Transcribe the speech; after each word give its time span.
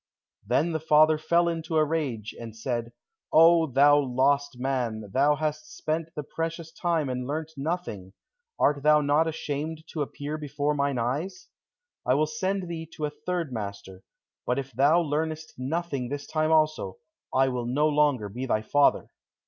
Then 0.47 0.71
the 0.71 0.79
father 0.79 1.19
fell 1.19 1.47
into 1.47 1.77
a 1.77 1.85
rage 1.85 2.33
and 2.39 2.57
said, 2.57 2.91
"Oh, 3.31 3.67
thou 3.71 3.99
lost 3.99 4.57
man, 4.59 5.11
thou 5.13 5.35
hast 5.35 5.77
spent 5.77 6.09
the 6.15 6.23
precious 6.23 6.71
time 6.71 7.07
and 7.07 7.27
learnt 7.27 7.51
nothing; 7.55 8.13
art 8.57 8.81
thou 8.81 9.01
not 9.01 9.27
ashamed 9.27 9.83
to 9.89 10.01
appear 10.01 10.39
before 10.39 10.73
mine 10.73 10.97
eyes? 10.97 11.49
I 12.03 12.15
will 12.15 12.25
send 12.25 12.67
thee 12.67 12.89
to 12.95 13.05
a 13.05 13.11
third 13.11 13.53
master, 13.53 14.01
but 14.47 14.57
if 14.57 14.71
thou 14.71 15.01
learnest 15.03 15.53
nothing 15.59 16.09
this 16.09 16.25
time 16.25 16.51
also, 16.51 16.97
I 17.31 17.49
will 17.49 17.67
no 17.67 17.87
longer 17.87 18.27
be 18.27 18.47
thy 18.47 18.63
father." 18.63 19.11